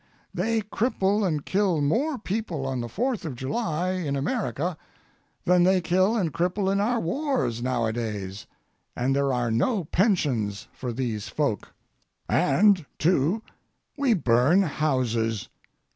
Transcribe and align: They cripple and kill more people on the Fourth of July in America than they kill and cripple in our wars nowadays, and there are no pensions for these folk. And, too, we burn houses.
They 0.33 0.61
cripple 0.61 1.23
and 1.23 1.45
kill 1.45 1.79
more 1.79 2.17
people 2.17 2.65
on 2.65 2.81
the 2.81 2.89
Fourth 2.89 3.23
of 3.23 3.35
July 3.35 3.91
in 3.91 4.15
America 4.15 4.75
than 5.45 5.61
they 5.61 5.79
kill 5.79 6.15
and 6.17 6.33
cripple 6.33 6.71
in 6.71 6.79
our 6.81 6.99
wars 6.99 7.61
nowadays, 7.61 8.47
and 8.95 9.15
there 9.15 9.31
are 9.31 9.51
no 9.51 9.83
pensions 9.83 10.67
for 10.73 10.91
these 10.91 11.27
folk. 11.27 11.71
And, 12.27 12.83
too, 12.97 13.43
we 13.95 14.15
burn 14.15 14.63
houses. 14.63 15.49